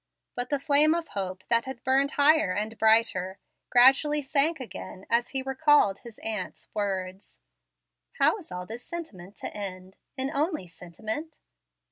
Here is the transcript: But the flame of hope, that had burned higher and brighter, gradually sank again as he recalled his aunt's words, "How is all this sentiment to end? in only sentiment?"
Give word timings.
But 0.33 0.49
the 0.49 0.57
flame 0.59 0.95
of 0.95 1.09
hope, 1.09 1.43
that 1.49 1.65
had 1.65 1.83
burned 1.83 2.13
higher 2.13 2.51
and 2.55 2.75
brighter, 2.75 3.37
gradually 3.69 4.23
sank 4.23 4.59
again 4.59 5.05
as 5.11 5.29
he 5.29 5.43
recalled 5.43 5.99
his 5.99 6.17
aunt's 6.23 6.69
words, 6.73 7.37
"How 8.13 8.39
is 8.39 8.51
all 8.51 8.65
this 8.65 8.83
sentiment 8.83 9.35
to 9.35 9.55
end? 9.55 9.97
in 10.17 10.31
only 10.33 10.65
sentiment?" 10.67 11.37